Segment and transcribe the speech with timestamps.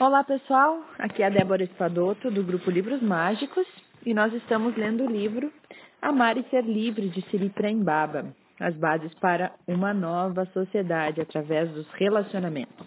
[0.00, 3.66] Olá pessoal, aqui é a Débora Espadoto do grupo Livros Mágicos
[4.04, 5.52] e nós estamos lendo o livro
[6.00, 11.86] Amar e Ser Livre de Siri Prembaba, as bases para uma nova sociedade através dos
[11.90, 12.86] relacionamentos.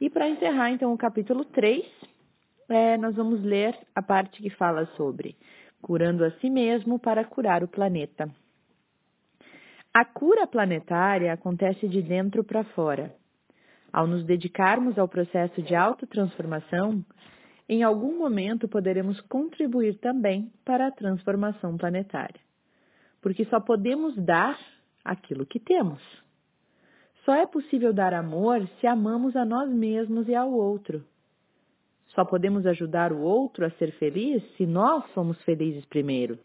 [0.00, 1.84] E para encerrar então o capítulo 3,
[2.68, 5.36] é, nós vamos ler a parte que fala sobre
[5.80, 8.28] curando a si mesmo para curar o planeta.
[9.94, 13.14] A cura planetária acontece de dentro para fora
[13.94, 17.04] ao nos dedicarmos ao processo de autotransformação,
[17.68, 22.40] em algum momento poderemos contribuir também para a transformação planetária.
[23.22, 24.58] Porque só podemos dar
[25.04, 26.02] aquilo que temos.
[27.24, 31.04] Só é possível dar amor se amamos a nós mesmos e ao outro.
[32.08, 36.36] Só podemos ajudar o outro a ser feliz se nós somos felizes primeiro.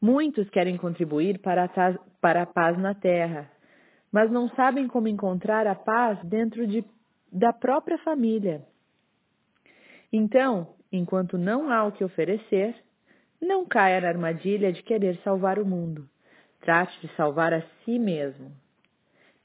[0.00, 3.50] Muitos querem contribuir para a, para a paz na Terra,
[4.12, 6.84] mas não sabem como encontrar a paz dentro de,
[7.32, 8.62] da própria família.
[10.12, 12.76] Então, enquanto não há o que oferecer,
[13.40, 16.06] não caia na armadilha de querer salvar o mundo.
[16.60, 18.52] Trate de salvar a si mesmo.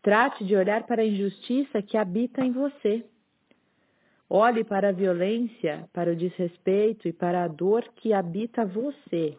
[0.03, 3.05] Trate de olhar para a injustiça que habita em você.
[4.29, 9.37] Olhe para a violência, para o desrespeito e para a dor que habita você.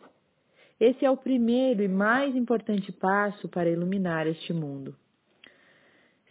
[0.81, 4.97] Esse é o primeiro e mais importante passo para iluminar este mundo.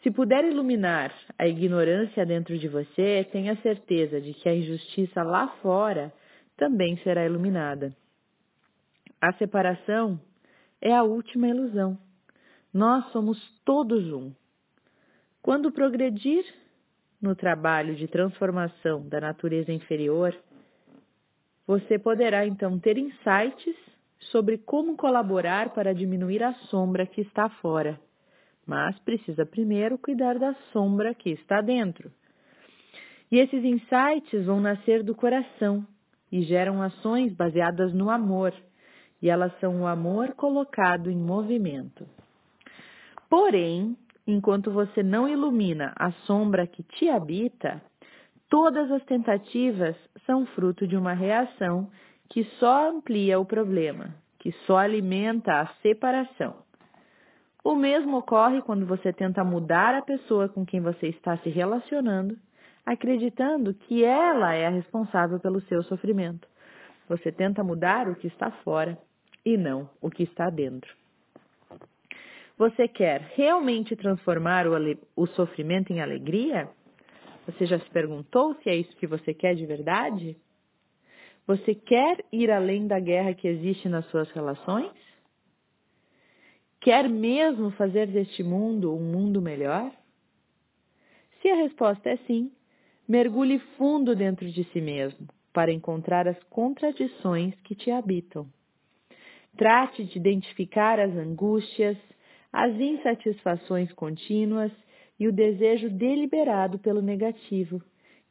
[0.03, 5.47] Se puder iluminar a ignorância dentro de você, tenha certeza de que a injustiça lá
[5.61, 6.13] fora
[6.55, 7.95] também será iluminada.
[9.19, 10.19] A separação
[10.79, 11.97] é a última ilusão.
[12.71, 14.31] Nós somos todos um.
[15.41, 16.45] Quando progredir
[17.19, 20.35] no trabalho de transformação da natureza inferior,
[21.65, 23.75] você poderá então ter insights
[24.31, 27.99] sobre como colaborar para diminuir a sombra que está fora
[28.67, 32.11] mas precisa primeiro cuidar da sombra que está dentro.
[33.31, 35.85] E esses insights vão nascer do coração
[36.31, 38.53] e geram ações baseadas no amor,
[39.21, 42.05] e elas são o amor colocado em movimento.
[43.29, 47.81] Porém, enquanto você não ilumina a sombra que te habita,
[48.49, 49.95] todas as tentativas
[50.25, 51.89] são fruto de uma reação
[52.29, 56.66] que só amplia o problema, que só alimenta a separação.
[57.63, 62.37] O mesmo ocorre quando você tenta mudar a pessoa com quem você está se relacionando,
[62.85, 66.47] acreditando que ela é a responsável pelo seu sofrimento.
[67.09, 68.97] Você tenta mudar o que está fora
[69.45, 70.93] e não o que está dentro.
[72.57, 74.73] Você quer realmente transformar o,
[75.15, 76.69] o sofrimento em alegria?
[77.45, 80.35] Você já se perguntou se é isso que você quer de verdade?
[81.45, 84.91] Você quer ir além da guerra que existe nas suas relações?
[86.79, 89.91] Quer mesmo fazer deste mundo um mundo melhor?
[91.41, 92.51] Se a resposta é sim,
[93.07, 98.47] mergulhe fundo dentro de si mesmo para encontrar as contradições que te habitam.
[99.57, 101.97] Trate de identificar as angústias,
[102.53, 104.71] as insatisfações contínuas
[105.19, 107.81] e o desejo deliberado pelo negativo,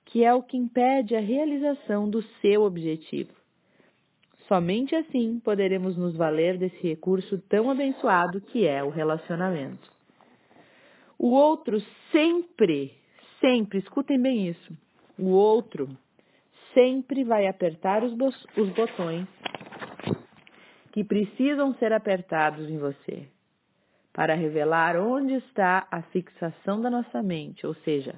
[0.04, 3.32] que é o que impede a realização do seu objetivo.
[4.48, 9.92] Somente assim poderemos nos valer desse recurso tão abençoado que é o relacionamento.
[11.18, 11.80] O outro
[12.12, 12.94] sempre,
[13.40, 14.76] sempre, escutem bem isso,
[15.18, 15.88] o outro
[16.72, 18.12] sempre vai apertar os,
[18.56, 19.26] os botões
[20.92, 23.26] que precisam ser apertados em você
[24.12, 28.14] para revelar onde está a fixação da nossa mente, ou seja,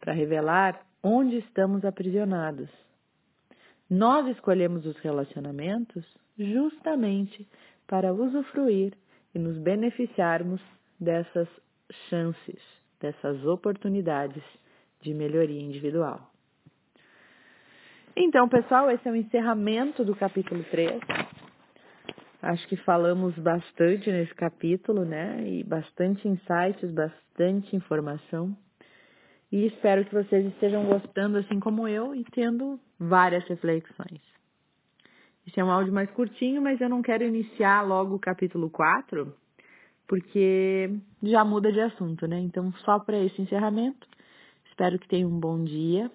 [0.00, 2.68] para revelar onde estamos aprisionados
[3.88, 6.04] nós escolhemos os relacionamentos
[6.38, 7.46] justamente
[7.86, 8.92] para usufruir
[9.34, 10.60] e nos beneficiarmos
[10.98, 11.48] dessas
[12.08, 12.60] chances,
[13.00, 14.42] dessas oportunidades
[15.00, 16.30] de melhoria individual.
[18.16, 21.00] Então, pessoal, esse é o encerramento do capítulo 3.
[22.42, 25.46] Acho que falamos bastante nesse capítulo, né?
[25.46, 28.56] E bastante insights, bastante informação.
[29.50, 34.20] E espero que vocês estejam gostando, assim como eu, e tendo várias reflexões.
[35.46, 39.32] Esse é um áudio mais curtinho, mas eu não quero iniciar logo o capítulo 4,
[40.08, 40.90] porque
[41.22, 42.40] já muda de assunto, né?
[42.40, 44.06] Então, só para esse encerramento,
[44.68, 46.10] espero que tenham um bom dia.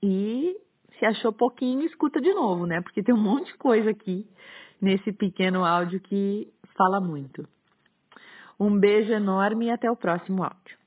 [0.00, 0.56] E
[0.98, 2.80] se achou pouquinho, escuta de novo, né?
[2.80, 4.24] Porque tem um monte de coisa aqui
[4.80, 7.48] nesse pequeno áudio que fala muito.
[8.58, 10.85] Um beijo enorme e até o próximo áudio.